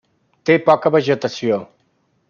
[0.49, 1.63] Té poca vegetació.